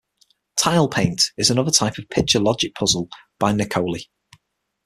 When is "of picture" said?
1.99-2.39